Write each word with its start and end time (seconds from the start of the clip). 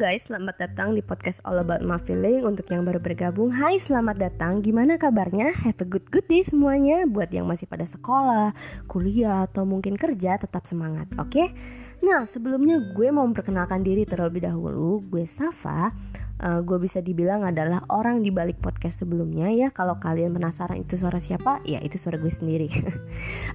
guys, 0.00 0.32
selamat 0.32 0.56
datang 0.56 0.96
di 0.96 1.04
podcast 1.04 1.44
All 1.44 1.60
About 1.60 1.84
My 1.84 2.00
Feeling 2.00 2.40
Untuk 2.48 2.72
yang 2.72 2.88
baru 2.88 3.04
bergabung, 3.04 3.52
hai 3.52 3.76
selamat 3.76 4.16
datang 4.16 4.64
Gimana 4.64 4.96
kabarnya? 4.96 5.52
Have 5.52 5.76
a 5.76 5.84
good 5.84 6.08
good 6.08 6.24
day 6.24 6.40
semuanya 6.40 7.04
Buat 7.04 7.28
yang 7.36 7.44
masih 7.44 7.68
pada 7.68 7.84
sekolah, 7.84 8.56
kuliah, 8.88 9.44
atau 9.44 9.68
mungkin 9.68 10.00
kerja 10.00 10.40
tetap 10.40 10.64
semangat, 10.64 11.04
oke? 11.20 11.28
Okay? 11.28 11.52
Nah 12.00 12.24
sebelumnya 12.24 12.80
gue 12.96 13.12
mau 13.12 13.28
memperkenalkan 13.28 13.84
diri 13.84 14.08
terlebih 14.08 14.48
dahulu 14.48 15.04
Gue 15.04 15.28
Safa 15.28 15.92
uh, 16.40 16.64
gue 16.64 16.80
bisa 16.80 17.04
dibilang 17.04 17.44
adalah 17.44 17.84
orang 17.92 18.24
di 18.24 18.32
balik 18.32 18.56
podcast 18.64 19.04
sebelumnya 19.04 19.52
ya. 19.52 19.68
Kalau 19.68 20.00
kalian 20.00 20.32
penasaran 20.32 20.80
itu 20.80 20.96
suara 20.96 21.20
siapa, 21.20 21.60
ya 21.68 21.76
itu 21.84 22.00
suara 22.00 22.16
gue 22.16 22.32
sendiri. 22.32 22.72
Oke, 22.72 22.96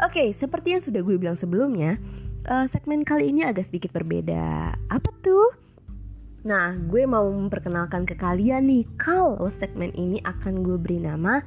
okay, 0.06 0.28
seperti 0.30 0.78
yang 0.78 0.82
sudah 0.86 1.02
gue 1.02 1.18
bilang 1.18 1.34
sebelumnya, 1.34 1.98
uh, 2.46 2.70
segmen 2.70 3.02
kali 3.02 3.34
ini 3.34 3.42
agak 3.42 3.66
sedikit 3.66 3.90
berbeda. 3.98 4.78
Apa 4.94 5.10
tuh? 5.26 5.65
Nah, 6.46 6.78
gue 6.78 7.10
mau 7.10 7.26
memperkenalkan 7.26 8.06
ke 8.06 8.14
kalian 8.14 8.70
nih 8.70 8.86
kalau 9.02 9.50
segmen 9.50 9.90
ini 9.98 10.22
akan 10.22 10.62
gue 10.62 10.78
beri 10.78 11.02
nama 11.02 11.42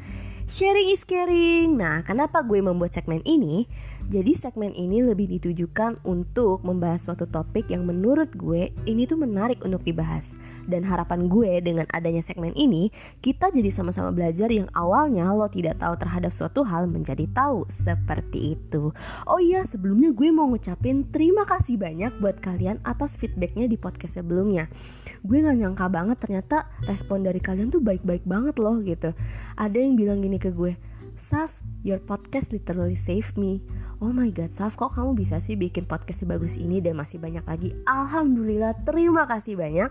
Sharing 0.48 0.96
is 0.96 1.04
caring. 1.04 1.76
Nah, 1.76 2.00
kenapa 2.00 2.40
gue 2.40 2.64
membuat 2.64 2.96
segmen 2.96 3.20
ini? 3.28 3.68
Jadi 4.08 4.32
segmen 4.32 4.72
ini 4.72 5.04
lebih 5.04 5.28
ditujukan 5.28 6.00
untuk 6.08 6.64
membahas 6.64 7.04
suatu 7.04 7.28
topik 7.28 7.68
yang 7.68 7.84
menurut 7.84 8.32
gue 8.32 8.72
ini 8.88 9.04
tuh 9.04 9.20
menarik 9.20 9.60
untuk 9.60 9.84
dibahas. 9.84 10.40
Dan 10.64 10.88
harapan 10.88 11.28
gue 11.28 11.60
dengan 11.60 11.84
adanya 11.92 12.24
segmen 12.24 12.56
ini, 12.56 12.88
kita 13.20 13.52
jadi 13.52 13.68
sama-sama 13.68 14.08
belajar 14.08 14.48
yang 14.48 14.64
awalnya 14.72 15.28
lo 15.36 15.52
tidak 15.52 15.76
tahu 15.84 16.00
terhadap 16.00 16.32
suatu 16.32 16.64
hal 16.64 16.88
menjadi 16.88 17.28
tahu. 17.28 17.68
Seperti 17.68 18.56
itu. 18.56 18.96
Oh 19.28 19.40
iya, 19.44 19.68
sebelumnya 19.68 20.16
gue 20.16 20.32
mau 20.32 20.48
ngucapin 20.48 21.04
terima 21.12 21.44
kasih 21.44 21.76
banyak 21.76 22.16
buat 22.24 22.40
kalian 22.40 22.80
atas 22.88 23.20
feedbacknya 23.20 23.68
di 23.68 23.76
podcast 23.76 24.24
sebelumnya. 24.24 24.72
Gue 25.20 25.44
gak 25.44 25.60
nyangka 25.60 25.84
banget 25.92 26.16
ternyata 26.16 26.72
respon 26.88 27.28
dari 27.28 27.44
kalian 27.44 27.68
tuh 27.68 27.84
baik-baik 27.84 28.24
banget 28.24 28.56
loh 28.56 28.80
gitu. 28.80 29.12
Ada 29.60 29.84
yang 29.84 30.00
bilang 30.00 30.24
gini 30.24 30.37
ke 30.38 30.54
gue, 30.54 30.78
Saf, 31.18 31.60
your 31.82 31.98
podcast 31.98 32.54
literally 32.54 32.94
saved 32.94 33.34
me. 33.34 33.66
Oh 33.98 34.14
my 34.14 34.30
god, 34.30 34.54
Saf, 34.54 34.78
kok 34.78 34.94
kamu 34.94 35.18
bisa 35.18 35.42
sih 35.42 35.58
bikin 35.58 35.84
podcast 35.84 36.22
sebagus 36.22 36.54
ini 36.56 36.78
dan 36.78 36.94
masih 36.94 37.18
banyak 37.18 37.42
lagi? 37.42 37.74
Alhamdulillah, 37.90 38.78
terima 38.86 39.26
kasih 39.26 39.58
banyak. 39.58 39.90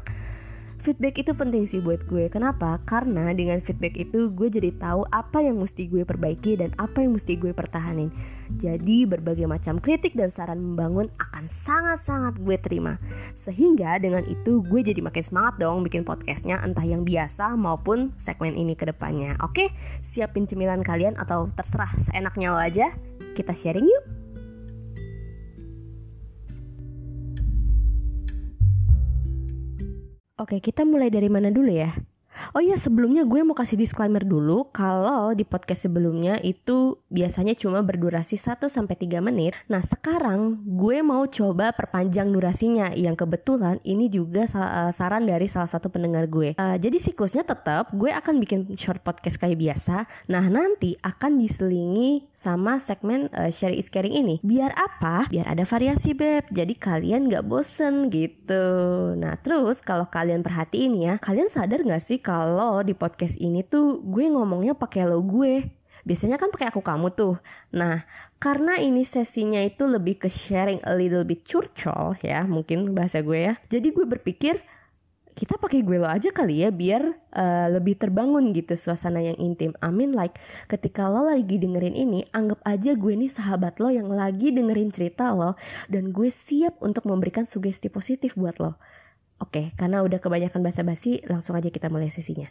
Feedback 0.78 1.26
itu 1.26 1.34
penting 1.34 1.66
sih 1.66 1.82
buat 1.82 2.06
gue. 2.06 2.30
Kenapa? 2.30 2.78
Karena 2.86 3.34
dengan 3.34 3.58
feedback 3.58 3.98
itu 3.98 4.30
gue 4.30 4.48
jadi 4.48 4.70
tahu 4.78 5.10
apa 5.10 5.42
yang 5.42 5.58
mesti 5.58 5.90
gue 5.90 6.06
perbaiki 6.06 6.54
dan 6.62 6.70
apa 6.78 7.02
yang 7.02 7.18
mesti 7.18 7.34
gue 7.34 7.50
pertahanin. 7.52 8.14
Jadi 8.56 9.10
berbagai 9.10 9.50
macam 9.50 9.82
kritik 9.82 10.14
dan 10.14 10.30
saran 10.30 10.62
membangun 10.62 11.10
akan 11.18 11.50
sangat-sangat 11.50 12.40
gue 12.40 12.58
terima. 12.62 13.02
Sehingga 13.34 13.98
dengan 13.98 14.22
itu 14.30 14.62
gue 14.64 14.86
jadi 14.86 15.02
makin 15.02 15.24
semangat 15.26 15.60
dong 15.60 15.82
bikin 15.82 16.06
podcastnya 16.06 16.62
entah 16.62 16.86
yang 16.86 17.02
biasa 17.04 17.58
maupun 17.58 18.14
segmen 18.16 18.54
ini 18.54 18.78
ke 18.78 18.86
depannya. 18.88 19.34
Oke, 19.44 19.74
siapin 20.06 20.46
cemilan 20.46 20.86
kalian 20.86 21.18
atau 21.18 21.50
terserah 21.58 21.92
seenaknya 21.98 22.54
lo 22.54 22.62
aja. 22.62 22.94
Kita 23.34 23.52
sharing 23.52 23.86
yuk. 23.86 24.07
Oke, 30.38 30.62
kita 30.62 30.86
mulai 30.86 31.10
dari 31.10 31.34
mana 31.34 31.50
dulu 31.50 31.74
ya? 31.74 31.98
Oh 32.56 32.62
iya 32.62 32.78
sebelumnya 32.78 33.26
gue 33.26 33.42
mau 33.44 33.58
kasih 33.58 33.80
disclaimer 33.80 34.22
dulu 34.24 34.70
kalau 34.70 35.34
di 35.34 35.44
podcast 35.44 35.90
sebelumnya 35.90 36.38
itu 36.46 37.00
biasanya 37.10 37.58
cuma 37.58 37.82
berdurasi 37.82 38.38
1 38.38 38.68
sampai 38.68 38.96
3 38.96 39.20
menit. 39.24 39.58
Nah, 39.72 39.82
sekarang 39.82 40.62
gue 40.66 41.02
mau 41.02 41.26
coba 41.26 41.74
perpanjang 41.74 42.30
durasinya 42.30 42.94
yang 42.94 43.18
kebetulan 43.18 43.82
ini 43.84 44.08
juga 44.12 44.46
eh, 44.46 44.92
saran 44.94 45.26
dari 45.26 45.48
salah 45.50 45.70
satu 45.70 45.90
pendengar 45.90 46.28
gue. 46.28 46.54
Uh, 46.60 46.76
jadi 46.78 46.98
siklusnya 47.00 47.44
tetap 47.48 47.92
gue 47.96 48.12
akan 48.12 48.40
bikin 48.44 48.60
short 48.76 49.02
podcast 49.02 49.40
kayak 49.40 49.60
biasa. 49.60 50.06
Nah, 50.32 50.46
nanti 50.48 50.96
akan 51.02 51.40
diselingi 51.40 52.30
sama 52.36 52.78
segmen 52.78 53.32
uh, 53.34 53.50
sharing 53.50 53.80
is 53.80 53.90
caring 53.90 54.16
ini. 54.16 54.40
Biar 54.44 54.74
apa? 54.76 55.28
Biar 55.32 55.48
ada 55.48 55.64
variasi 55.64 56.14
beb. 56.14 56.48
Jadi 56.52 56.76
kalian 56.76 57.32
gak 57.32 57.46
bosen 57.48 58.10
gitu. 58.12 58.66
Nah, 59.16 59.40
terus 59.40 59.80
kalau 59.82 60.08
kalian 60.08 60.44
perhatiin 60.44 60.94
ya, 60.98 61.14
kalian 61.22 61.48
sadar 61.48 61.84
gak 61.84 62.04
sih 62.04 62.20
kalau 62.28 62.84
di 62.84 62.92
podcast 62.92 63.40
ini 63.40 63.64
tuh 63.64 64.04
gue 64.04 64.28
ngomongnya 64.28 64.76
pakai 64.76 65.08
lo 65.08 65.24
gue. 65.24 65.72
Biasanya 66.04 66.36
kan 66.36 66.52
pakai 66.52 66.68
aku 66.72 66.84
kamu 66.84 67.16
tuh. 67.16 67.40
Nah, 67.72 68.04
karena 68.36 68.76
ini 68.80 69.08
sesinya 69.08 69.64
itu 69.64 69.88
lebih 69.88 70.20
ke 70.20 70.28
sharing 70.28 70.84
a 70.84 70.92
little 70.92 71.24
bit 71.24 71.48
curcol 71.48 72.20
ya, 72.20 72.44
mungkin 72.44 72.92
bahasa 72.92 73.24
gue 73.24 73.48
ya. 73.48 73.54
Jadi 73.72 73.96
gue 73.96 74.04
berpikir 74.04 74.60
kita 75.38 75.62
pakai 75.62 75.86
gue 75.86 76.02
lo 76.02 76.10
aja 76.10 76.34
kali 76.34 76.66
ya 76.66 76.74
biar 76.74 77.14
uh, 77.30 77.70
lebih 77.70 77.94
terbangun 78.02 78.50
gitu 78.58 78.74
suasana 78.74 79.22
yang 79.22 79.38
intim. 79.38 79.72
Amin 79.86 80.18
like 80.18 80.34
ketika 80.66 81.06
lo 81.06 81.30
lagi 81.30 81.62
dengerin 81.62 81.94
ini 81.94 82.26
anggap 82.34 82.58
aja 82.66 82.98
gue 82.98 83.14
nih 83.14 83.30
sahabat 83.30 83.78
lo 83.78 83.94
yang 83.94 84.10
lagi 84.10 84.50
dengerin 84.50 84.90
cerita 84.90 85.38
lo 85.38 85.54
dan 85.94 86.10
gue 86.10 86.34
siap 86.34 86.82
untuk 86.82 87.06
memberikan 87.06 87.46
sugesti 87.46 87.86
positif 87.94 88.34
buat 88.34 88.58
lo. 88.58 88.82
Oke, 89.38 89.70
karena 89.78 90.02
udah 90.02 90.18
kebanyakan 90.18 90.66
basa-basi, 90.66 91.22
langsung 91.30 91.54
aja 91.54 91.70
kita 91.70 91.94
mulai 91.94 92.10
sesinya. 92.10 92.50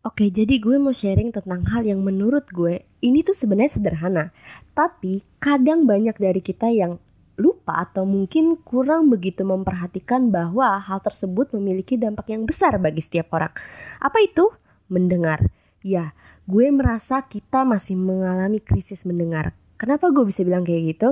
Oke, 0.00 0.32
jadi 0.32 0.56
gue 0.56 0.80
mau 0.80 0.96
sharing 0.96 1.28
tentang 1.28 1.60
hal 1.68 1.84
yang 1.84 2.00
menurut 2.00 2.48
gue 2.48 2.88
ini 3.04 3.20
tuh 3.20 3.36
sebenarnya 3.36 3.76
sederhana, 3.76 4.24
tapi 4.72 5.20
kadang 5.36 5.84
banyak 5.84 6.16
dari 6.16 6.40
kita 6.40 6.72
yang 6.72 6.96
lupa 7.36 7.84
atau 7.84 8.08
mungkin 8.08 8.56
kurang 8.64 9.12
begitu 9.12 9.44
memperhatikan 9.44 10.32
bahwa 10.32 10.76
hal 10.80 11.04
tersebut 11.04 11.52
memiliki 11.56 12.00
dampak 12.00 12.32
yang 12.32 12.48
besar 12.48 12.80
bagi 12.80 13.04
setiap 13.04 13.28
orang. 13.36 13.52
Apa 14.00 14.24
itu? 14.24 14.48
Mendengar. 14.88 15.44
Ya, 15.84 16.12
gue 16.44 16.68
merasa 16.72 17.24
kita 17.24 17.68
masih 17.68 17.96
mengalami 17.96 18.60
krisis 18.60 19.04
mendengar. 19.04 19.52
Kenapa 19.80 20.12
gue 20.12 20.24
bisa 20.28 20.44
bilang 20.44 20.64
kayak 20.64 20.96
gitu? 20.96 21.08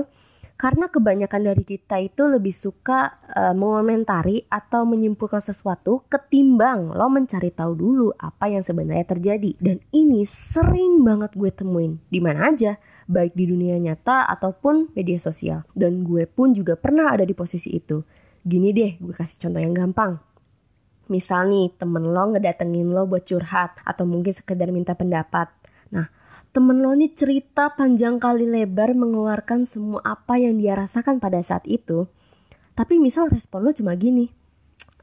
Karena 0.59 0.91
kebanyakan 0.91 1.55
dari 1.55 1.63
kita 1.63 2.03
itu 2.03 2.27
lebih 2.27 2.51
suka 2.51 3.23
uh, 3.31 3.55
mengomentari 3.55 4.43
atau 4.51 4.83
menyimpulkan 4.83 5.39
sesuatu 5.39 6.03
ketimbang 6.11 6.91
lo 6.91 7.07
mencari 7.07 7.47
tahu 7.47 7.79
dulu 7.79 8.11
apa 8.19 8.51
yang 8.51 8.59
sebenarnya 8.59 9.07
terjadi. 9.07 9.55
Dan 9.55 9.79
ini 9.95 10.27
sering 10.27 10.99
banget 11.07 11.39
gue 11.39 11.47
temuin. 11.47 12.03
Di 12.11 12.19
mana 12.19 12.51
aja 12.51 12.75
baik 13.07 13.39
di 13.39 13.47
dunia 13.47 13.79
nyata 13.79 14.27
ataupun 14.27 14.91
media 14.99 15.15
sosial. 15.15 15.63
Dan 15.71 16.03
gue 16.03 16.27
pun 16.27 16.51
juga 16.51 16.75
pernah 16.75 17.15
ada 17.15 17.23
di 17.23 17.31
posisi 17.31 17.79
itu. 17.79 18.03
Gini 18.43 18.75
deh 18.75 18.99
gue 18.99 19.15
kasih 19.15 19.47
contoh 19.47 19.63
yang 19.63 19.71
gampang. 19.71 20.19
Misal 21.07 21.47
nih 21.47 21.71
temen 21.79 22.03
lo 22.03 22.35
ngedatengin 22.35 22.91
lo 22.91 23.07
buat 23.07 23.23
curhat 23.23 23.79
atau 23.87 24.03
mungkin 24.03 24.35
sekedar 24.35 24.75
minta 24.75 24.91
pendapat. 24.91 25.47
Nah 25.95 26.18
temen 26.49 26.81
lo 26.81 26.97
nih 26.97 27.13
cerita 27.13 27.77
panjang 27.77 28.17
kali 28.17 28.49
lebar 28.49 28.97
mengeluarkan 28.97 29.69
semua 29.69 30.01
apa 30.01 30.41
yang 30.41 30.57
dia 30.57 30.73
rasakan 30.73 31.21
pada 31.21 31.37
saat 31.45 31.61
itu. 31.69 32.09
Tapi 32.73 32.97
misal 32.97 33.29
respon 33.29 33.67
lo 33.67 33.71
cuma 33.75 33.93
gini, 33.93 34.31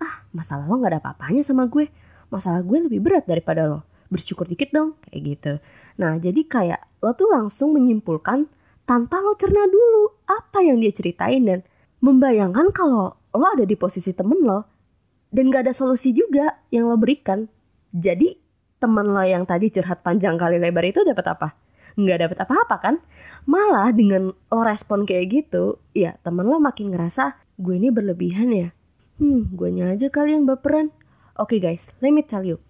ah 0.03 0.27
masalah 0.33 0.67
lo 0.67 0.81
gak 0.81 0.97
ada 0.97 1.01
apa-apanya 1.05 1.45
sama 1.47 1.69
gue, 1.71 1.87
masalah 2.33 2.65
gue 2.65 2.89
lebih 2.89 3.05
berat 3.05 3.29
daripada 3.29 3.69
lo, 3.69 3.84
bersyukur 4.09 4.49
dikit 4.49 4.73
dong, 4.73 4.97
kayak 5.07 5.23
gitu. 5.23 5.53
Nah 6.01 6.17
jadi 6.19 6.41
kayak 6.49 6.81
lo 7.05 7.12
tuh 7.15 7.31
langsung 7.31 7.77
menyimpulkan 7.77 8.49
tanpa 8.89 9.21
lo 9.21 9.37
cerna 9.37 9.69
dulu 9.69 10.25
apa 10.27 10.65
yang 10.65 10.81
dia 10.81 10.91
ceritain 10.91 11.45
dan 11.45 11.61
membayangkan 12.01 12.73
kalau 12.73 13.13
lo 13.37 13.47
ada 13.53 13.69
di 13.69 13.77
posisi 13.77 14.17
temen 14.17 14.41
lo 14.43 14.65
dan 15.31 15.53
gak 15.53 15.69
ada 15.69 15.75
solusi 15.77 16.17
juga 16.17 16.65
yang 16.73 16.89
lo 16.89 16.97
berikan. 16.97 17.47
Jadi 17.93 18.46
teman 18.86 19.10
lo 19.10 19.19
yang 19.26 19.42
tadi 19.42 19.66
curhat 19.66 20.06
panjang 20.06 20.38
kali 20.38 20.62
lebar 20.62 20.86
itu 20.86 21.02
dapat 21.02 21.26
apa? 21.34 21.58
Nggak 21.98 22.18
dapat 22.22 22.38
apa-apa 22.47 22.77
kan? 22.78 22.94
Malah 23.50 23.91
dengan 23.91 24.30
lo 24.30 24.62
respon 24.62 25.03
kayak 25.03 25.27
gitu, 25.27 25.83
ya 25.91 26.15
teman 26.22 26.47
lo 26.47 26.62
makin 26.62 26.94
ngerasa 26.94 27.34
gue 27.59 27.74
ini 27.74 27.91
berlebihan 27.91 28.54
ya. 28.54 28.71
Hmm, 29.18 29.42
gue 29.42 29.74
aja 29.83 30.06
kali 30.06 30.38
yang 30.38 30.47
baperan. 30.47 30.94
Oke 31.34 31.59
okay 31.59 31.60
guys, 31.66 31.98
let 31.98 32.15
me 32.15 32.22
tell 32.22 32.47
you. 32.47 32.62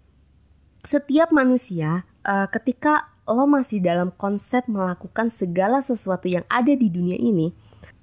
Setiap 0.81 1.37
manusia 1.37 2.09
uh, 2.25 2.49
ketika 2.49 3.13
lo 3.29 3.45
masih 3.45 3.85
dalam 3.85 4.09
konsep 4.17 4.65
melakukan 4.71 5.29
segala 5.29 5.85
sesuatu 5.85 6.33
yang 6.33 6.47
ada 6.49 6.73
di 6.73 6.89
dunia 6.89 7.21
ini, 7.21 7.53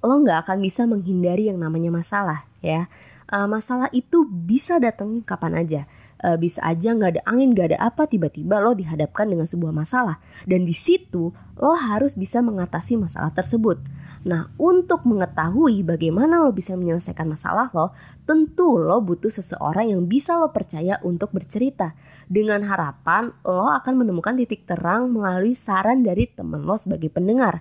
lo 0.06 0.22
nggak 0.22 0.46
akan 0.46 0.62
bisa 0.62 0.86
menghindari 0.86 1.50
yang 1.50 1.58
namanya 1.58 1.90
masalah 1.90 2.46
ya. 2.62 2.86
Uh, 3.24 3.48
masalah 3.48 3.88
itu 3.96 4.28
bisa 4.28 4.76
datang 4.76 5.24
kapan 5.24 5.64
aja 5.64 5.82
uh, 6.24 6.36
bisa 6.40 6.64
aja 6.64 6.96
nggak 6.96 7.20
ada 7.20 7.22
angin 7.28 7.52
nggak 7.52 7.76
ada 7.76 7.78
apa 7.92 8.08
tiba-tiba 8.08 8.58
lo 8.64 8.72
dihadapkan 8.72 9.28
dengan 9.28 9.44
sebuah 9.44 9.76
masalah 9.76 10.16
dan 10.48 10.64
di 10.64 10.72
situ 10.72 11.30
lo 11.60 11.72
harus 11.76 12.16
bisa 12.18 12.42
mengatasi 12.42 12.98
masalah 12.98 13.30
tersebut. 13.30 13.78
Nah, 14.24 14.48
untuk 14.56 15.04
mengetahui 15.04 15.84
bagaimana 15.84 16.40
lo 16.40 16.50
bisa 16.50 16.74
menyelesaikan 16.80 17.28
masalah 17.28 17.68
lo, 17.76 17.92
tentu 18.24 18.80
lo 18.80 19.04
butuh 19.04 19.28
seseorang 19.28 19.92
yang 19.92 20.08
bisa 20.08 20.40
lo 20.40 20.48
percaya 20.50 20.96
untuk 21.04 21.30
bercerita. 21.30 21.92
Dengan 22.24 22.64
harapan 22.64 23.30
lo 23.44 23.68
akan 23.68 24.00
menemukan 24.00 24.34
titik 24.34 24.64
terang 24.64 25.12
melalui 25.12 25.52
saran 25.52 26.00
dari 26.00 26.24
teman 26.24 26.64
lo 26.64 26.74
sebagai 26.74 27.12
pendengar. 27.12 27.60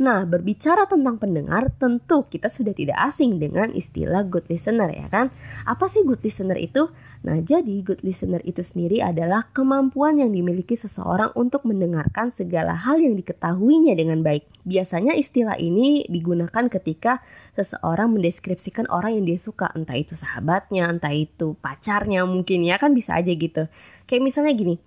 Nah, 0.00 0.24
berbicara 0.24 0.88
tentang 0.88 1.20
pendengar, 1.20 1.68
tentu 1.76 2.24
kita 2.24 2.48
sudah 2.48 2.72
tidak 2.72 2.96
asing 3.04 3.36
dengan 3.36 3.68
istilah 3.76 4.24
good 4.24 4.48
listener 4.48 4.88
ya 4.88 5.04
kan? 5.12 5.28
Apa 5.68 5.84
sih 5.84 6.00
good 6.08 6.24
listener 6.24 6.56
itu? 6.56 6.88
Nah, 7.28 7.44
jadi 7.44 7.84
good 7.84 8.00
listener 8.00 8.40
itu 8.42 8.64
sendiri 8.64 9.04
adalah 9.04 9.52
kemampuan 9.52 10.16
yang 10.16 10.32
dimiliki 10.32 10.72
seseorang 10.72 11.36
untuk 11.36 11.68
mendengarkan 11.68 12.32
segala 12.32 12.72
hal 12.72 13.04
yang 13.04 13.12
diketahuinya 13.20 13.92
dengan 13.92 14.24
baik. 14.24 14.48
Biasanya 14.64 15.12
istilah 15.12 15.60
ini 15.60 16.08
digunakan 16.08 16.72
ketika 16.72 17.20
seseorang 17.52 18.16
mendeskripsikan 18.16 18.88
orang 18.88 19.20
yang 19.20 19.28
dia 19.28 19.38
suka, 19.38 19.68
entah 19.76 20.00
itu 20.00 20.16
sahabatnya, 20.16 20.88
entah 20.88 21.12
itu 21.12 21.52
pacarnya 21.60 22.24
mungkin 22.24 22.64
ya 22.64 22.80
kan 22.80 22.96
bisa 22.96 23.20
aja 23.20 23.30
gitu. 23.30 23.68
Kayak 24.08 24.22
misalnya 24.24 24.56
gini, 24.56 24.80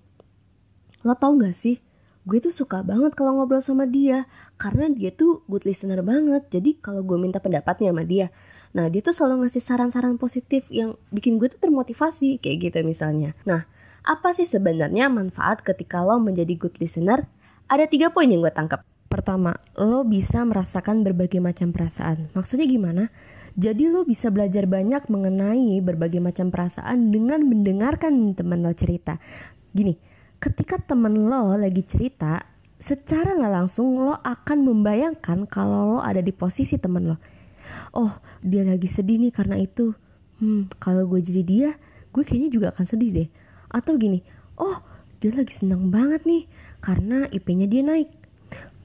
lo 1.05 1.13
tau 1.13 1.37
gak 1.37 1.53
sih 1.53 1.84
gue 2.25 2.41
tuh 2.41 2.49
suka 2.49 2.81
banget 2.81 3.13
kalau 3.13 3.37
ngobrol 3.37 3.61
sama 3.61 3.85
dia 3.85 4.25
karena 4.57 4.89
dia 4.89 5.13
tuh 5.13 5.45
good 5.45 5.63
listener 5.63 6.01
banget. 6.01 6.49
Jadi 6.49 6.81
kalau 6.81 7.05
gue 7.05 7.17
minta 7.21 7.37
pendapatnya 7.37 7.93
sama 7.93 8.03
dia 8.03 8.33
nah 8.75 8.91
dia 8.91 8.99
tuh 8.99 9.15
selalu 9.15 9.47
ngasih 9.47 9.63
saran-saran 9.63 10.19
positif 10.19 10.67
yang 10.67 10.99
bikin 11.07 11.39
gue 11.39 11.47
tuh 11.47 11.63
termotivasi 11.63 12.43
kayak 12.43 12.57
gitu 12.59 12.83
misalnya. 12.83 13.31
Nah 13.47 13.63
apa 14.03 14.35
sih 14.35 14.43
sebenarnya 14.43 15.07
manfaat 15.07 15.63
ketika 15.63 16.03
lo 16.03 16.19
menjadi 16.19 16.59
good 16.59 16.75
listener? 16.83 17.23
Ada 17.71 17.87
tiga 17.87 18.11
poin 18.11 18.27
yang 18.27 18.43
gue 18.43 18.51
tangkap. 18.51 18.83
Pertama 19.07 19.55
lo 19.79 20.03
bisa 20.03 20.43
merasakan 20.43 21.07
berbagai 21.07 21.39
macam 21.39 21.71
perasaan. 21.71 22.29
Maksudnya 22.35 22.67
gimana? 22.67 23.03
Jadi 23.55 23.87
lo 23.87 24.03
bisa 24.03 24.27
belajar 24.27 24.67
banyak 24.67 25.07
mengenai 25.07 25.79
berbagai 25.79 26.19
macam 26.19 26.51
perasaan 26.51 27.15
dengan 27.15 27.47
mendengarkan 27.47 28.35
teman 28.35 28.59
lo 28.59 28.75
cerita. 28.75 29.23
Gini 29.71 30.14
ketika 30.45 30.77
temen 30.77 31.25
lo 31.25 31.57
lagi 31.57 31.81
cerita, 31.81 32.37
secara 32.77 33.33
nggak 33.33 33.53
langsung 33.65 33.97
lo 33.97 34.13
akan 34.21 34.61
membayangkan 34.61 35.49
kalau 35.49 35.97
lo 35.97 35.99
ada 36.05 36.21
di 36.21 36.29
posisi 36.29 36.77
temen 36.77 37.09
lo. 37.09 37.17
Oh, 37.97 38.13
dia 38.45 38.61
lagi 38.61 38.85
sedih 38.85 39.17
nih 39.17 39.33
karena 39.33 39.57
itu. 39.57 39.97
Hmm, 40.37 40.69
kalau 40.77 41.09
gue 41.09 41.17
jadi 41.17 41.41
dia, 41.41 41.69
gue 42.13 42.21
kayaknya 42.21 42.49
juga 42.53 42.67
akan 42.69 42.85
sedih 42.85 43.09
deh. 43.09 43.27
Atau 43.73 43.97
gini, 43.97 44.21
oh 44.61 44.77
dia 45.17 45.33
lagi 45.33 45.49
senang 45.49 45.89
banget 45.89 46.29
nih 46.29 46.45
karena 46.77 47.25
IP-nya 47.33 47.65
dia 47.65 47.81
naik. 47.81 48.13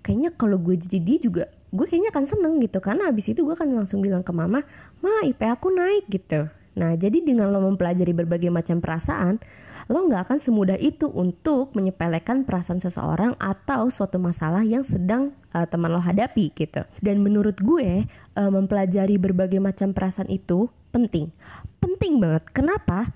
Kayaknya 0.01 0.33
kalau 0.33 0.57
gue 0.57 0.81
jadi 0.81 0.97
dia 0.97 1.19
juga, 1.21 1.45
gue 1.77 1.85
kayaknya 1.85 2.09
akan 2.09 2.25
seneng 2.25 2.57
gitu. 2.65 2.81
Karena 2.81 3.13
abis 3.13 3.37
itu 3.37 3.45
gue 3.45 3.53
akan 3.53 3.85
langsung 3.85 4.01
bilang 4.01 4.25
ke 4.25 4.33
mama, 4.33 4.65
ma 5.05 5.13
IP 5.29 5.45
aku 5.45 5.69
naik 5.77 6.09
gitu. 6.09 6.49
Nah, 6.79 6.95
jadi 6.95 7.19
dengan 7.19 7.51
lo 7.51 7.59
mempelajari 7.59 8.15
berbagai 8.15 8.51
macam 8.53 8.79
perasaan, 8.79 9.43
lo 9.91 10.07
nggak 10.07 10.31
akan 10.31 10.39
semudah 10.39 10.79
itu 10.79 11.11
untuk 11.11 11.75
menyepelekan 11.75 12.47
perasaan 12.47 12.79
seseorang 12.79 13.35
atau 13.43 13.91
suatu 13.91 14.23
masalah 14.23 14.63
yang 14.63 14.87
sedang 14.87 15.35
uh, 15.51 15.67
teman 15.67 15.91
lo 15.91 15.99
hadapi 15.99 16.55
gitu. 16.55 16.87
Dan 17.03 17.27
menurut 17.27 17.59
gue 17.59 18.07
uh, 18.39 18.51
mempelajari 18.55 19.19
berbagai 19.19 19.59
macam 19.59 19.91
perasaan 19.91 20.31
itu 20.31 20.71
penting, 20.95 21.35
penting 21.83 22.23
banget. 22.23 22.47
Kenapa? 22.55 23.11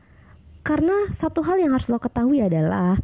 Karena 0.66 1.12
satu 1.14 1.44
hal 1.46 1.60
yang 1.62 1.76
harus 1.76 1.86
lo 1.86 2.00
ketahui 2.02 2.42
adalah 2.42 2.98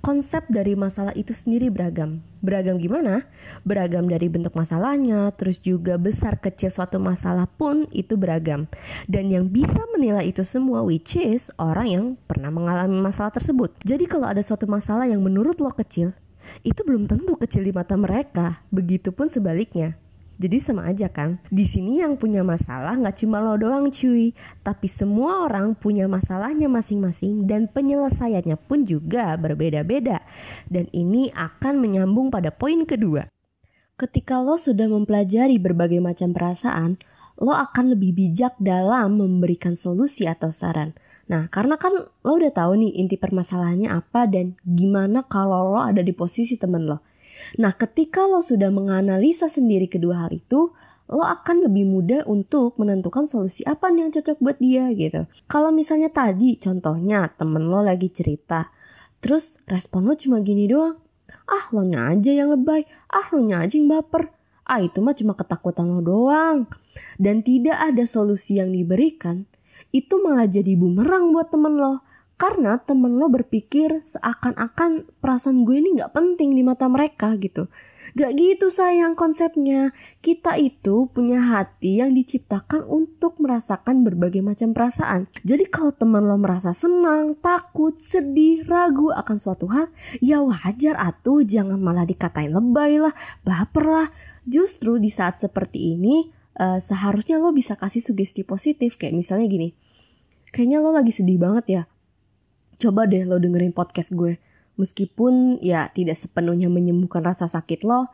konsep 0.00 0.46
dari 0.48 0.78
masalah 0.78 1.12
itu 1.14 1.34
sendiri 1.34 1.68
beragam. 1.68 2.22
Beragam 2.40 2.78
gimana? 2.78 3.26
Beragam 3.66 4.06
dari 4.06 4.30
bentuk 4.30 4.54
masalahnya, 4.54 5.30
terus 5.34 5.58
juga 5.58 5.98
besar 5.98 6.38
kecil 6.38 6.70
suatu 6.70 7.02
masalah 7.02 7.50
pun 7.50 7.90
itu 7.90 8.14
beragam. 8.14 8.70
Dan 9.10 9.28
yang 9.28 9.50
bisa 9.50 9.82
menilai 9.94 10.30
itu 10.30 10.46
semua 10.46 10.80
which 10.86 11.18
is 11.18 11.50
orang 11.58 11.86
yang 11.86 12.04
pernah 12.24 12.48
mengalami 12.48 12.98
masalah 12.98 13.34
tersebut. 13.34 13.74
Jadi 13.82 14.06
kalau 14.06 14.30
ada 14.30 14.40
suatu 14.40 14.64
masalah 14.70 15.04
yang 15.10 15.20
menurut 15.20 15.58
lo 15.58 15.74
kecil, 15.74 16.14
itu 16.64 16.80
belum 16.86 17.04
tentu 17.10 17.36
kecil 17.36 17.66
di 17.66 17.72
mata 17.74 17.98
mereka. 17.98 18.62
Begitupun 18.72 19.28
sebaliknya. 19.28 19.98
Jadi 20.38 20.62
sama 20.62 20.86
aja 20.86 21.10
kan. 21.10 21.42
Di 21.50 21.66
sini 21.66 21.98
yang 21.98 22.14
punya 22.14 22.46
masalah 22.46 22.94
nggak 22.94 23.26
cuma 23.26 23.42
lo 23.42 23.58
doang 23.58 23.90
cuy, 23.90 24.30
tapi 24.62 24.86
semua 24.86 25.42
orang 25.50 25.74
punya 25.74 26.06
masalahnya 26.06 26.70
masing-masing 26.70 27.50
dan 27.50 27.66
penyelesaiannya 27.66 28.54
pun 28.54 28.86
juga 28.86 29.34
berbeda-beda. 29.34 30.22
Dan 30.70 30.86
ini 30.94 31.34
akan 31.34 31.82
menyambung 31.82 32.30
pada 32.30 32.54
poin 32.54 32.86
kedua. 32.86 33.26
Ketika 33.98 34.38
lo 34.38 34.54
sudah 34.54 34.86
mempelajari 34.86 35.58
berbagai 35.58 35.98
macam 35.98 36.30
perasaan, 36.30 37.02
lo 37.42 37.50
akan 37.50 37.98
lebih 37.98 38.14
bijak 38.14 38.54
dalam 38.62 39.18
memberikan 39.18 39.74
solusi 39.74 40.30
atau 40.30 40.54
saran. 40.54 40.94
Nah, 41.26 41.50
karena 41.50 41.74
kan 41.82 41.92
lo 41.98 42.32
udah 42.38 42.54
tahu 42.54 42.78
nih 42.78 42.94
inti 43.02 43.18
permasalahannya 43.18 43.90
apa 43.90 44.30
dan 44.30 44.54
gimana 44.62 45.26
kalau 45.26 45.74
lo 45.74 45.82
ada 45.82 45.98
di 45.98 46.14
posisi 46.14 46.54
temen 46.54 46.86
lo. 46.86 47.02
Nah, 47.58 47.74
ketika 47.74 48.26
lo 48.26 48.44
sudah 48.44 48.68
menganalisa 48.70 49.50
sendiri 49.50 49.86
kedua 49.90 50.26
hal 50.26 50.32
itu, 50.36 50.72
lo 51.08 51.24
akan 51.24 51.64
lebih 51.64 51.88
mudah 51.88 52.22
untuk 52.28 52.76
menentukan 52.76 53.24
solusi 53.24 53.64
apa 53.64 53.88
yang 53.88 54.12
cocok 54.12 54.36
buat 54.44 54.60
dia 54.60 54.92
gitu. 54.92 55.24
Kalau 55.48 55.72
misalnya 55.72 56.12
tadi 56.12 56.60
contohnya 56.60 57.32
temen 57.32 57.64
lo 57.72 57.80
lagi 57.80 58.12
cerita, 58.12 58.68
terus 59.24 59.64
respon 59.64 60.04
lo 60.04 60.12
cuma 60.12 60.44
gini 60.44 60.68
doang. 60.68 61.00
Ah 61.48 61.64
lo 61.72 61.84
nya 61.84 62.12
aja 62.12 62.32
yang 62.32 62.52
lebay, 62.52 62.84
ah 63.08 63.26
lo 63.32 63.40
nya 63.40 63.64
aja 63.64 63.80
yang 63.80 63.88
baper. 63.88 64.28
Ah 64.68 64.84
itu 64.84 65.00
mah 65.00 65.16
cuma 65.16 65.32
ketakutan 65.32 65.88
lo 65.88 66.04
doang. 66.04 66.68
Dan 67.16 67.40
tidak 67.40 67.80
ada 67.80 68.04
solusi 68.04 68.60
yang 68.60 68.68
diberikan, 68.68 69.48
itu 69.96 70.20
malah 70.20 70.44
jadi 70.44 70.76
bumerang 70.76 71.32
buat 71.32 71.48
temen 71.48 71.80
lo. 71.80 72.04
Karena 72.38 72.78
temen 72.78 73.18
lo 73.18 73.26
berpikir 73.26 73.98
seakan-akan 73.98 75.10
perasaan 75.18 75.66
gue 75.66 75.82
ini 75.82 75.98
gak 75.98 76.14
penting 76.14 76.54
di 76.54 76.62
mata 76.62 76.86
mereka 76.86 77.34
gitu. 77.34 77.66
Gak 78.14 78.38
gitu 78.38 78.70
sayang 78.70 79.18
konsepnya. 79.18 79.90
Kita 80.22 80.54
itu 80.54 81.10
punya 81.10 81.42
hati 81.42 81.98
yang 81.98 82.14
diciptakan 82.14 82.86
untuk 82.86 83.42
merasakan 83.42 84.06
berbagai 84.06 84.38
macam 84.38 84.70
perasaan. 84.70 85.26
Jadi 85.42 85.66
kalau 85.66 85.90
teman 85.90 86.30
lo 86.30 86.38
merasa 86.38 86.70
senang, 86.70 87.34
takut, 87.42 87.98
sedih, 87.98 88.62
ragu 88.70 89.10
akan 89.10 89.34
suatu 89.34 89.66
hal, 89.74 89.90
ya 90.22 90.38
wajar 90.38 90.94
atuh 90.94 91.42
jangan 91.42 91.82
malah 91.82 92.06
dikatain 92.06 92.54
lebay 92.54 93.02
lah, 93.02 93.18
baper 93.42 93.82
lah. 93.82 94.08
Justru 94.46 95.02
di 95.02 95.10
saat 95.10 95.42
seperti 95.42 95.98
ini, 95.98 96.30
uh, 96.54 96.78
seharusnya 96.78 97.42
lo 97.42 97.50
bisa 97.50 97.74
kasih 97.74 97.98
sugesti 97.98 98.46
positif 98.46 98.94
kayak 98.94 99.18
misalnya 99.18 99.50
gini. 99.50 99.74
Kayaknya 100.54 100.78
lo 100.78 100.94
lagi 100.94 101.10
sedih 101.10 101.36
banget 101.36 101.66
ya, 101.66 101.82
coba 102.78 103.10
deh 103.10 103.26
lo 103.26 103.42
dengerin 103.42 103.74
podcast 103.74 104.14
gue. 104.14 104.38
Meskipun 104.78 105.58
ya 105.58 105.90
tidak 105.90 106.14
sepenuhnya 106.14 106.70
menyembuhkan 106.70 107.26
rasa 107.26 107.50
sakit 107.50 107.82
lo, 107.82 108.06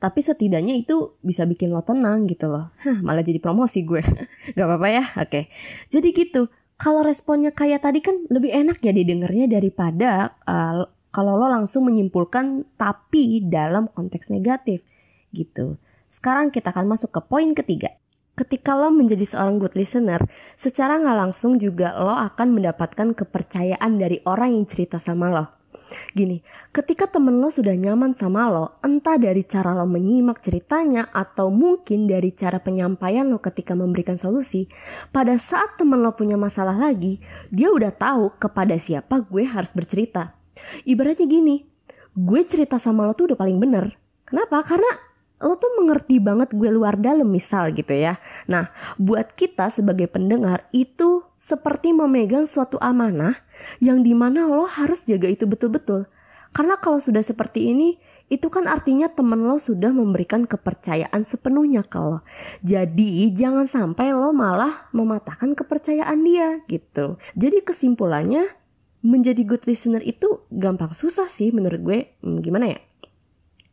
tapi 0.00 0.24
setidaknya 0.24 0.72
itu 0.72 1.20
bisa 1.20 1.44
bikin 1.44 1.68
lo 1.68 1.84
tenang 1.84 2.24
gitu 2.24 2.48
loh. 2.48 2.72
Hah, 2.72 3.04
malah 3.04 3.20
jadi 3.20 3.36
promosi 3.36 3.84
gue. 3.84 4.00
Gak 4.56 4.64
apa-apa 4.64 4.88
ya? 4.88 5.04
Oke. 5.20 5.52
Jadi 5.92 6.08
gitu. 6.16 6.48
Kalau 6.80 7.04
responnya 7.04 7.52
kayak 7.52 7.84
tadi 7.84 8.00
kan 8.00 8.16
lebih 8.28 8.52
enak 8.52 8.80
ya 8.84 8.92
didengarnya 8.92 9.48
daripada 9.48 10.36
uh, 10.44 10.84
kalau 11.12 11.36
lo 11.40 11.48
langsung 11.48 11.88
menyimpulkan 11.88 12.68
tapi 12.76 13.44
dalam 13.44 13.88
konteks 13.88 14.28
negatif 14.32 14.84
gitu. 15.32 15.80
Sekarang 16.08 16.52
kita 16.52 16.72
akan 16.72 16.88
masuk 16.88 17.12
ke 17.16 17.20
poin 17.24 17.52
ketiga 17.56 17.92
ketika 18.36 18.76
lo 18.76 18.92
menjadi 18.92 19.24
seorang 19.24 19.56
good 19.56 19.72
listener, 19.72 20.20
secara 20.54 21.00
nggak 21.00 21.16
langsung 21.16 21.56
juga 21.56 21.96
lo 21.96 22.12
akan 22.12 22.52
mendapatkan 22.52 23.16
kepercayaan 23.16 23.96
dari 23.96 24.20
orang 24.28 24.52
yang 24.54 24.68
cerita 24.68 25.00
sama 25.00 25.32
lo. 25.32 25.56
Gini, 26.12 26.42
ketika 26.74 27.06
temen 27.06 27.38
lo 27.38 27.46
sudah 27.46 27.72
nyaman 27.72 28.10
sama 28.10 28.50
lo, 28.50 28.76
entah 28.82 29.16
dari 29.16 29.46
cara 29.46 29.70
lo 29.70 29.86
menyimak 29.86 30.42
ceritanya 30.42 31.08
atau 31.14 31.48
mungkin 31.48 32.10
dari 32.10 32.34
cara 32.34 32.58
penyampaian 32.58 33.30
lo 33.30 33.38
ketika 33.38 33.72
memberikan 33.78 34.18
solusi, 34.18 34.66
pada 35.14 35.38
saat 35.38 35.78
temen 35.78 36.02
lo 36.02 36.12
punya 36.18 36.34
masalah 36.34 36.74
lagi, 36.74 37.22
dia 37.54 37.70
udah 37.70 37.94
tahu 37.94 38.34
kepada 38.36 38.74
siapa 38.76 39.22
gue 39.30 39.46
harus 39.46 39.70
bercerita. 39.70 40.34
Ibaratnya 40.82 41.26
gini, 41.30 41.62
gue 42.12 42.40
cerita 42.42 42.82
sama 42.82 43.06
lo 43.06 43.14
tuh 43.14 43.32
udah 43.32 43.38
paling 43.38 43.62
bener. 43.62 43.94
Kenapa? 44.26 44.66
Karena 44.66 45.05
lo 45.36 45.54
tuh 45.60 45.68
mengerti 45.76 46.16
banget 46.16 46.52
gue 46.56 46.70
luar 46.72 46.96
dalam 46.96 47.28
misal 47.28 47.68
gitu 47.76 47.92
ya. 47.92 48.16
Nah, 48.48 48.72
buat 48.96 49.36
kita 49.36 49.68
sebagai 49.68 50.08
pendengar 50.08 50.64
itu 50.72 51.24
seperti 51.36 51.92
memegang 51.92 52.48
suatu 52.48 52.80
amanah 52.80 53.36
yang 53.84 54.00
di 54.00 54.16
mana 54.16 54.48
lo 54.48 54.64
harus 54.64 55.04
jaga 55.04 55.28
itu 55.28 55.44
betul-betul. 55.44 56.08
Karena 56.56 56.80
kalau 56.80 56.96
sudah 56.96 57.20
seperti 57.20 57.68
ini, 57.68 58.00
itu 58.32 58.48
kan 58.48 58.66
artinya 58.66 59.06
temen 59.12 59.44
lo 59.44 59.60
sudah 59.60 59.92
memberikan 59.92 60.48
kepercayaan 60.48 61.22
sepenuhnya 61.22 61.84
ke 61.86 62.00
lo. 62.00 62.24
Jadi 62.64 63.30
jangan 63.36 63.68
sampai 63.68 64.10
lo 64.16 64.32
malah 64.32 64.88
mematahkan 64.96 65.52
kepercayaan 65.52 66.18
dia 66.24 66.64
gitu. 66.66 67.20
Jadi 67.38 67.62
kesimpulannya 67.62 68.50
menjadi 69.06 69.46
good 69.46 69.62
listener 69.70 70.02
itu 70.02 70.42
gampang 70.50 70.90
susah 70.90 71.30
sih 71.30 71.54
menurut 71.54 71.80
gue. 71.84 71.98
Hmm, 72.24 72.42
gimana 72.42 72.74
ya? 72.74 72.80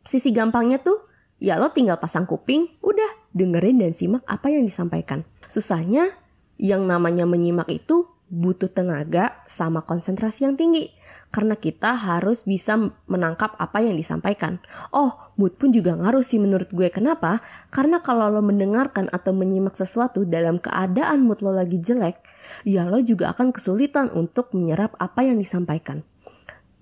Sisi 0.06 0.30
gampangnya 0.30 0.78
tuh 0.78 1.02
ya 1.44 1.60
lo 1.60 1.68
tinggal 1.76 2.00
pasang 2.00 2.24
kuping, 2.24 2.80
udah 2.80 3.28
dengerin 3.36 3.84
dan 3.84 3.92
simak 3.92 4.24
apa 4.24 4.48
yang 4.48 4.64
disampaikan. 4.64 5.28
Susahnya, 5.44 6.08
yang 6.56 6.88
namanya 6.88 7.28
menyimak 7.28 7.68
itu 7.68 8.08
butuh 8.32 8.72
tenaga 8.72 9.44
sama 9.44 9.84
konsentrasi 9.84 10.48
yang 10.48 10.56
tinggi. 10.56 10.88
karena 11.34 11.58
kita 11.58 11.98
harus 11.98 12.46
bisa 12.46 12.78
menangkap 13.10 13.58
apa 13.58 13.82
yang 13.82 13.98
disampaikan. 13.98 14.62
Oh, 14.94 15.34
mood 15.34 15.58
pun 15.58 15.74
juga 15.74 15.98
ngaruh 15.98 16.22
sih 16.22 16.38
menurut 16.38 16.70
gue. 16.70 16.86
Kenapa? 16.94 17.42
Karena 17.74 17.98
kalau 17.98 18.30
lo 18.30 18.38
mendengarkan 18.38 19.10
atau 19.10 19.34
menyimak 19.34 19.74
sesuatu 19.74 20.22
dalam 20.22 20.62
keadaan 20.62 21.26
mood 21.26 21.42
lo 21.42 21.50
lagi 21.50 21.82
jelek, 21.82 22.22
ya 22.62 22.86
lo 22.86 23.02
juga 23.02 23.34
akan 23.34 23.50
kesulitan 23.50 24.14
untuk 24.14 24.54
menyerap 24.54 24.94
apa 25.02 25.26
yang 25.26 25.42
disampaikan. 25.42 26.06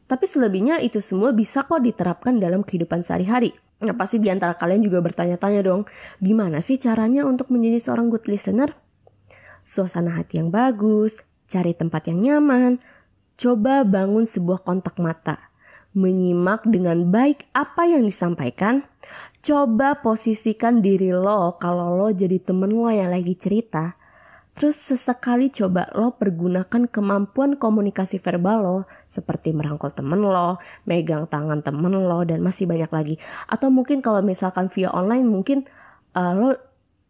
Tapi 0.04 0.28
selebihnya 0.28 0.84
itu 0.84 1.00
semua 1.00 1.32
bisa 1.32 1.64
kok 1.64 1.80
diterapkan 1.80 2.36
dalam 2.36 2.60
kehidupan 2.60 3.00
sehari-hari. 3.00 3.56
Nah, 3.82 3.94
pasti 3.98 4.22
di 4.22 4.30
antara 4.30 4.54
kalian 4.54 4.82
juga 4.86 5.02
bertanya-tanya 5.02 5.60
dong, 5.66 5.82
gimana 6.22 6.62
sih 6.62 6.78
caranya 6.78 7.26
untuk 7.26 7.50
menjadi 7.50 7.82
seorang 7.82 8.08
good 8.08 8.30
listener? 8.30 8.72
Suasana 9.66 10.18
hati 10.18 10.38
yang 10.38 10.54
bagus, 10.54 11.26
cari 11.50 11.74
tempat 11.74 12.06
yang 12.10 12.18
nyaman, 12.22 12.78
Coba 13.42 13.82
bangun 13.82 14.22
sebuah 14.22 14.62
kontak 14.62 15.02
mata. 15.02 15.50
Menyimak 15.98 16.62
dengan 16.62 17.10
baik 17.10 17.50
apa 17.50 17.90
yang 17.90 18.06
disampaikan. 18.06 18.86
Coba 19.42 19.98
posisikan 19.98 20.78
diri 20.78 21.10
lo 21.10 21.58
kalau 21.58 21.98
lo 21.98 22.08
jadi 22.14 22.38
temen 22.38 22.70
lo 22.70 22.86
yang 22.86 23.10
lagi 23.10 23.34
cerita. 23.34 23.98
Terus 24.52 24.76
sesekali 24.76 25.48
coba 25.48 25.88
lo 25.96 26.12
pergunakan 26.12 26.84
kemampuan 26.84 27.56
komunikasi 27.56 28.20
verbal 28.20 28.58
lo 28.60 28.78
seperti 29.08 29.56
merangkul 29.56 29.88
temen 29.96 30.20
lo, 30.20 30.60
megang 30.84 31.24
tangan 31.24 31.64
temen 31.64 31.92
lo, 31.92 32.20
dan 32.28 32.44
masih 32.44 32.68
banyak 32.68 32.90
lagi. 32.92 33.14
Atau 33.48 33.72
mungkin 33.72 34.04
kalau 34.04 34.20
misalkan 34.20 34.68
via 34.68 34.92
online 34.92 35.24
mungkin 35.24 35.64
uh, 36.12 36.32
lo 36.36 36.48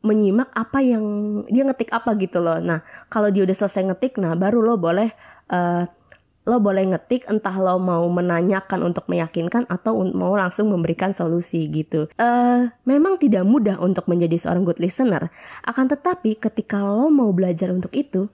menyimak 0.02 0.50
apa 0.54 0.82
yang 0.82 1.04
dia 1.50 1.62
ngetik 1.66 1.90
apa 1.90 2.14
gitu 2.18 2.42
loh. 2.42 2.58
Nah 2.62 2.82
kalau 3.11 3.30
dia 3.30 3.42
udah 3.42 3.56
selesai 3.58 3.90
ngetik, 3.90 4.22
nah 4.22 4.34
baru 4.38 4.62
lo 4.62 4.75
boleh 4.78 5.11
uh, 5.50 5.87
lo 6.42 6.58
boleh 6.58 6.90
ngetik 6.90 7.30
entah 7.30 7.54
lo 7.54 7.78
mau 7.78 8.02
menanyakan 8.11 8.82
untuk 8.82 9.06
meyakinkan 9.06 9.62
atau 9.70 9.94
mau 10.11 10.34
langsung 10.34 10.75
memberikan 10.75 11.14
solusi 11.14 11.70
gitu. 11.70 12.11
Uh, 12.18 12.66
memang 12.82 13.14
tidak 13.18 13.46
mudah 13.46 13.78
untuk 13.78 14.11
menjadi 14.11 14.34
seorang 14.34 14.66
good 14.66 14.82
listener, 14.82 15.30
akan 15.62 15.87
tetapi 15.87 16.34
ketika 16.42 16.82
lo 16.82 17.06
mau 17.14 17.30
belajar 17.30 17.70
untuk 17.70 17.94
itu, 17.94 18.26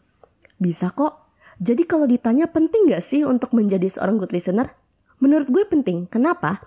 bisa 0.56 0.88
kok. 0.92 1.28
Jadi 1.58 1.84
kalau 1.84 2.06
ditanya 2.06 2.48
penting 2.48 2.88
gak 2.88 3.02
sih 3.02 3.26
untuk 3.26 3.52
menjadi 3.52 3.90
seorang 3.90 4.16
good 4.16 4.32
listener? 4.32 4.72
Menurut 5.18 5.50
gue 5.50 5.66
penting. 5.66 6.06
Kenapa? 6.06 6.62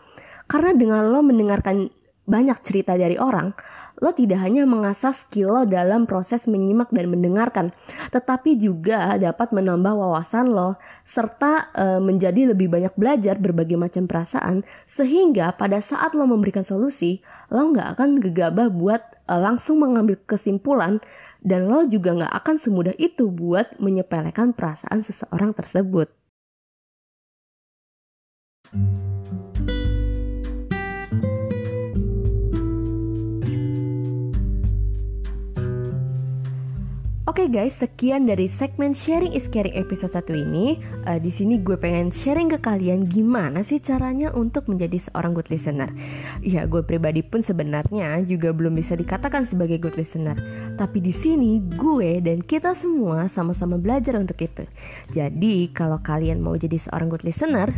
Karena 0.51 0.75
dengan 0.75 1.07
lo 1.07 1.24
mendengarkan 1.24 1.88
banyak 2.27 2.60
cerita 2.60 3.00
dari 3.00 3.15
orang, 3.15 3.55
lo 4.01 4.10
tidak 4.17 4.41
hanya 4.41 4.65
mengasah 4.65 5.13
skill 5.13 5.53
lo 5.53 5.63
dalam 5.70 6.10
proses 6.10 6.50
menyimak 6.50 6.89
dan 6.89 7.13
mendengarkan, 7.13 7.70
tetapi 8.10 8.58
juga 8.58 9.13
dapat 9.22 9.53
menambah 9.53 9.93
wawasan 9.93 10.50
lo 10.50 10.81
serta 11.05 11.70
e, 11.72 11.86
menjadi 12.01 12.51
lebih 12.51 12.74
banyak 12.74 12.98
belajar 12.98 13.38
berbagai 13.38 13.77
macam 13.77 14.10
perasaan 14.10 14.65
sehingga 14.89 15.53
pada 15.53 15.77
saat 15.77 16.17
lo 16.17 16.25
memberikan 16.25 16.65
solusi, 16.65 17.22
lo 17.53 17.70
nggak 17.70 17.96
akan 17.96 18.10
gegabah 18.25 18.74
buat 18.74 19.01
e, 19.29 19.34
langsung 19.38 19.77
mengambil 19.77 20.17
kesimpulan 20.25 20.98
dan 21.46 21.70
lo 21.70 21.86
juga 21.86 22.17
nggak 22.17 22.34
akan 22.41 22.55
semudah 22.58 22.98
itu 22.98 23.29
buat 23.29 23.77
menyepelekan 23.77 24.58
perasaan 24.58 25.05
seseorang 25.05 25.53
tersebut. 25.53 26.10
Oke 37.32 37.48
okay 37.48 37.64
guys, 37.64 37.80
sekian 37.80 38.28
dari 38.28 38.52
segmen 38.52 38.92
Sharing 38.92 39.32
is 39.32 39.48
Caring 39.48 39.80
episode 39.80 40.12
1 40.12 40.36
ini. 40.36 40.76
Uh, 41.08 41.16
di 41.16 41.32
sini 41.32 41.64
gue 41.64 41.80
pengen 41.80 42.12
sharing 42.12 42.52
ke 42.52 42.60
kalian 42.60 43.08
gimana 43.08 43.64
sih 43.64 43.80
caranya 43.80 44.36
untuk 44.36 44.68
menjadi 44.68 45.00
seorang 45.00 45.32
good 45.32 45.48
listener. 45.48 45.88
Ya, 46.44 46.68
gue 46.68 46.84
pribadi 46.84 47.24
pun 47.24 47.40
sebenarnya 47.40 48.20
juga 48.28 48.52
belum 48.52 48.76
bisa 48.76 49.00
dikatakan 49.00 49.48
sebagai 49.48 49.80
good 49.80 49.96
listener. 49.96 50.36
Tapi 50.76 51.00
di 51.00 51.16
sini 51.16 51.64
gue 51.72 52.20
dan 52.20 52.44
kita 52.44 52.76
semua 52.76 53.32
sama-sama 53.32 53.80
belajar 53.80 54.20
untuk 54.20 54.36
itu. 54.44 54.68
Jadi, 55.16 55.72
kalau 55.72 56.04
kalian 56.04 56.44
mau 56.44 56.60
jadi 56.60 56.76
seorang 56.76 57.08
good 57.08 57.24
listener, 57.24 57.72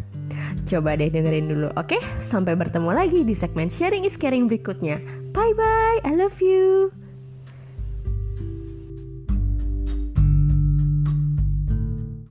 coba 0.66 0.98
deh 0.98 1.14
dengerin 1.14 1.46
dulu, 1.46 1.70
oke? 1.78 1.94
Okay? 1.94 2.02
Sampai 2.18 2.58
bertemu 2.58 2.90
lagi 2.90 3.22
di 3.22 3.38
segmen 3.38 3.70
Sharing 3.70 4.02
is 4.02 4.18
Caring 4.18 4.50
berikutnya. 4.50 4.98
Bye 5.30 5.54
bye, 5.54 6.02
I 6.02 6.18
love 6.18 6.42
you. 6.42 7.03